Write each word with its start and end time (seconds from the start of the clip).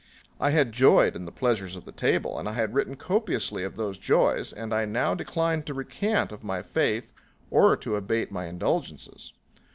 I 0.39 0.49
had 0.49 0.71
joyed 0.71 1.15
in 1.15 1.25
the 1.25 1.31
pleasures 1.31 1.75
of 1.75 1.85
the 1.85 1.91
table, 1.91 2.39
and 2.39 2.49
I 2.49 2.53
had 2.53 2.73
written 2.73 2.95
copiously 2.95 3.63
of 3.63 3.75
those 3.75 3.99
joys, 3.99 4.51
and 4.51 4.73
I 4.73 4.83
now 4.83 5.13
declined 5.13 5.67
to 5.67 5.75
recant 5.75 6.31
of 6.31 6.43
my 6.43 6.63
faith 6.63 7.13
or 7.51 7.77
to 7.77 7.95
abate 7.97 8.31
my 8.31 8.47
indulgences. 8.47 9.33